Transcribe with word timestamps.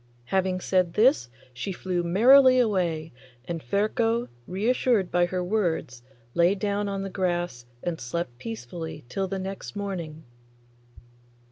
Having 0.25 0.61
said 0.61 0.93
this 0.95 1.29
she 1.53 1.71
flew 1.71 2.01
merrily 2.01 2.57
away, 2.57 3.13
and 3.45 3.61
Ferko, 3.61 4.29
reassured 4.47 5.11
by 5.11 5.27
her 5.27 5.43
words, 5.43 6.01
lay 6.33 6.55
down 6.55 6.89
on 6.89 7.03
the 7.03 7.09
grass 7.11 7.67
and 7.83 8.01
slept 8.01 8.39
peacefully 8.39 9.05
till 9.09 9.27
the 9.27 9.37
next 9.37 9.75
morning. 9.75 10.23